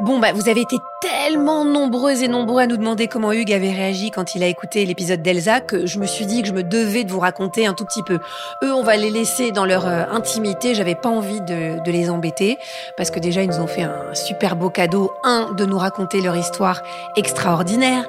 Bon, 0.00 0.18
bah, 0.18 0.32
vous 0.34 0.50
avez 0.50 0.60
été 0.60 0.76
tellement 1.00 1.64
nombreux 1.64 2.22
et 2.22 2.28
nombreux 2.28 2.60
à 2.60 2.66
nous 2.66 2.76
demander 2.76 3.08
comment 3.08 3.32
Hugues 3.32 3.54
avait 3.54 3.72
réagi 3.72 4.10
quand 4.10 4.34
il 4.34 4.42
a 4.42 4.46
écouté 4.46 4.84
l'épisode 4.84 5.22
d'Elsa 5.22 5.60
que 5.60 5.86
je 5.86 5.98
me 5.98 6.04
suis 6.04 6.26
dit 6.26 6.42
que 6.42 6.48
je 6.48 6.52
me 6.52 6.62
devais 6.62 7.02
de 7.02 7.10
vous 7.10 7.18
raconter 7.18 7.66
un 7.66 7.72
tout 7.72 7.86
petit 7.86 8.02
peu. 8.02 8.18
Eux, 8.62 8.74
on 8.74 8.82
va 8.82 8.96
les 8.96 9.08
laisser 9.08 9.52
dans 9.52 9.64
leur 9.64 9.86
euh, 9.86 10.04
intimité. 10.10 10.74
J'avais 10.74 10.96
pas 10.96 11.08
envie 11.08 11.40
de, 11.40 11.82
de, 11.82 11.90
les 11.90 12.10
embêter 12.10 12.58
parce 12.98 13.10
que 13.10 13.18
déjà, 13.18 13.42
ils 13.42 13.48
nous 13.48 13.60
ont 13.60 13.66
fait 13.66 13.84
un 13.84 14.14
super 14.14 14.54
beau 14.54 14.68
cadeau. 14.68 15.14
Un, 15.24 15.52
de 15.52 15.64
nous 15.64 15.78
raconter 15.78 16.20
leur 16.20 16.36
histoire 16.36 16.82
extraordinaire. 17.16 18.04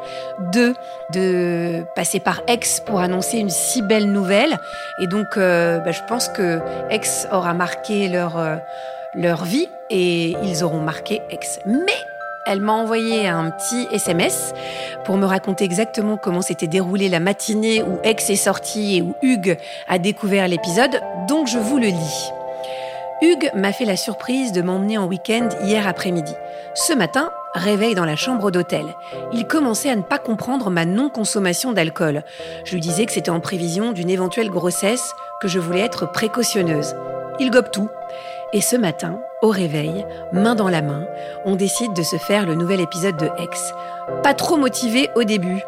Deux, 0.52 0.74
de 1.14 1.86
passer 1.96 2.20
par 2.20 2.42
Ex 2.48 2.82
pour 2.82 3.00
annoncer 3.00 3.38
une 3.38 3.50
si 3.50 3.82
belle 3.82 4.12
nouvelle. 4.12 4.60
Et 5.02 5.08
donc, 5.08 5.38
euh, 5.38 5.80
bah, 5.80 5.92
je 5.92 6.02
pense 6.10 6.28
que 6.28 6.60
Ex 6.90 7.30
aura 7.32 7.54
marqué 7.54 8.10
leur... 8.10 8.38
Euh, 8.38 8.58
leur 9.14 9.46
vie 9.46 9.68
et 9.90 10.36
ils 10.44 10.64
auront 10.64 10.82
marqué 10.82 11.22
ex. 11.30 11.60
Mais 11.66 11.98
elle 12.46 12.62
m'a 12.62 12.74
envoyé 12.74 13.28
un 13.28 13.52
petit 13.52 13.88
SMS 13.92 14.54
pour 15.04 15.18
me 15.18 15.26
raconter 15.26 15.66
exactement 15.66 16.18
comment 16.18 16.42
s'était 16.42 16.68
déroulée 16.68 17.10
la 17.10 17.20
matinée 17.20 17.84
où 17.84 18.00
Ex 18.04 18.30
est 18.30 18.36
sorti 18.38 18.98
et 18.98 19.02
où 19.02 19.16
Hugues 19.22 19.58
a 19.90 20.00
découvert 20.00 20.48
l'épisode, 20.48 21.02
donc 21.28 21.48
je 21.48 21.58
vous 21.58 21.78
le 21.78 21.88
lis. 21.88 22.32
Hugues 23.22 23.52
m'a 23.56 23.74
fait 23.74 23.84
la 23.84 23.98
surprise 23.98 24.52
de 24.52 24.62
m'emmener 24.62 24.98
en 24.98 25.08
week-end 25.08 25.50
hier 25.64 25.88
après-midi. 25.88 26.34
Ce 26.74 26.94
matin, 26.94 27.32
réveil 27.54 27.96
dans 27.96 28.06
la 28.06 28.16
chambre 28.16 28.52
d'hôtel. 28.52 28.86
Il 29.34 29.46
commençait 29.48 29.90
à 29.90 29.96
ne 29.96 30.04
pas 30.04 30.20
comprendre 30.20 30.70
ma 30.70 30.86
non-consommation 30.86 31.74
d'alcool. 31.74 32.24
Je 32.64 32.76
lui 32.76 32.80
disais 32.80 33.06
que 33.06 33.12
c'était 33.12 33.32
en 33.32 33.40
prévision 33.40 33.92
d'une 33.92 34.10
éventuelle 34.10 34.52
grossesse, 34.52 35.14
que 35.42 35.48
je 35.48 35.60
voulais 35.60 35.82
être 35.82 36.10
précautionneuse. 36.10 36.96
Il 37.40 37.50
gobe 37.50 37.72
tout. 37.72 37.90
Et 38.54 38.62
ce 38.62 38.78
matin, 38.78 39.20
au 39.42 39.50
réveil, 39.50 40.06
main 40.32 40.56
dans 40.56 40.70
la 40.70 40.82
main, 40.82 41.06
on 41.46 41.56
décide 41.56 41.94
de 41.94 42.02
se 42.02 42.16
faire 42.16 42.46
le 42.46 42.56
nouvel 42.56 42.80
épisode 42.80 43.18
de 43.18 43.30
X. 43.40 43.74
Pas 44.24 44.34
trop 44.34 44.56
motivé 44.56 45.10
au 45.16 45.24
début. 45.24 45.62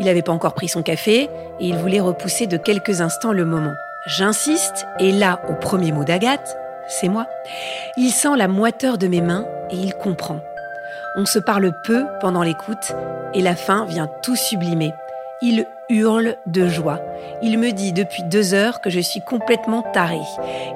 Il 0.00 0.06
n'avait 0.06 0.22
pas 0.22 0.32
encore 0.32 0.54
pris 0.54 0.68
son 0.68 0.82
café 0.82 1.22
et 1.60 1.66
il 1.66 1.76
voulait 1.76 2.00
repousser 2.00 2.46
de 2.46 2.56
quelques 2.56 3.00
instants 3.00 3.32
le 3.32 3.44
moment. 3.44 3.74
J'insiste 4.06 4.84
et 4.98 5.12
là, 5.12 5.40
au 5.48 5.54
premier 5.54 5.92
mot 5.92 6.02
d'Agathe, 6.02 6.56
c'est 6.88 7.08
moi. 7.08 7.26
Il 7.96 8.10
sent 8.10 8.36
la 8.36 8.48
moiteur 8.48 8.98
de 8.98 9.06
mes 9.06 9.20
mains 9.20 9.46
et 9.70 9.76
il 9.76 9.94
comprend. 9.94 10.40
On 11.16 11.26
se 11.26 11.38
parle 11.38 11.70
peu 11.84 12.04
pendant 12.20 12.42
l'écoute 12.42 12.92
et 13.32 13.42
la 13.42 13.54
fin 13.54 13.84
vient 13.84 14.10
tout 14.22 14.36
sublimer. 14.36 14.92
Il 15.42 15.66
hurle 15.90 16.36
de 16.46 16.68
joie. 16.68 17.00
Il 17.42 17.58
me 17.58 17.72
dit 17.72 17.92
depuis 17.92 18.22
deux 18.24 18.54
heures 18.54 18.80
que 18.80 18.90
je 18.90 19.00
suis 19.00 19.20
complètement 19.20 19.82
tarée. 19.82 20.20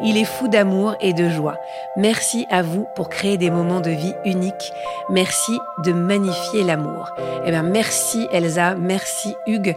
Il 0.02 0.16
est 0.16 0.24
fou 0.24 0.48
d'amour 0.48 0.96
et 1.00 1.12
de 1.12 1.28
joie. 1.28 1.56
Merci 1.96 2.46
à 2.50 2.62
vous 2.62 2.86
pour 2.94 3.08
créer 3.08 3.38
des 3.38 3.50
moments 3.50 3.80
de 3.80 3.90
vie 3.90 4.14
uniques. 4.24 4.72
Merci 5.08 5.58
de 5.84 5.92
magnifier 5.92 6.64
l'amour. 6.64 7.10
Eh 7.46 7.50
bien, 7.50 7.62
merci 7.62 8.26
Elsa, 8.32 8.74
merci 8.74 9.34
Hugues 9.46 9.76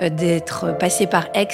euh, 0.00 0.08
d'être 0.08 0.76
passé 0.78 1.06
par 1.06 1.26
Aix 1.34 1.48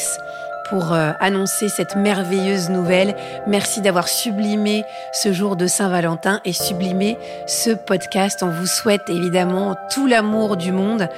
pour 0.68 0.92
euh, 0.92 1.12
annoncer 1.20 1.68
cette 1.68 1.96
merveilleuse 1.96 2.70
nouvelle. 2.70 3.14
Merci 3.46 3.80
d'avoir 3.80 4.08
sublimé 4.08 4.84
ce 5.12 5.32
jour 5.32 5.56
de 5.56 5.66
Saint-Valentin 5.66 6.40
et 6.44 6.52
sublimé 6.52 7.16
ce 7.46 7.70
podcast. 7.70 8.42
On 8.42 8.50
vous 8.50 8.66
souhaite 8.66 9.08
évidemment 9.08 9.76
tout 9.92 10.06
l'amour 10.06 10.56
du 10.56 10.72
monde 10.72 11.08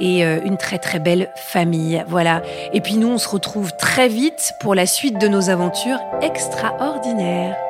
et 0.00 0.24
euh, 0.24 0.40
une 0.44 0.56
très 0.56 0.78
très 0.78 0.98
belle 0.98 1.30
famille. 1.34 2.02
Voilà. 2.08 2.42
Et 2.72 2.80
puis 2.80 2.96
nous, 2.96 3.08
on 3.08 3.18
se 3.18 3.28
retrouve 3.28 3.72
très 3.76 4.08
vite 4.08 4.54
pour 4.60 4.74
la 4.74 4.86
suite 4.86 5.20
de 5.20 5.28
nos 5.28 5.50
aventures 5.50 6.00
extraordinaires. 6.22 7.69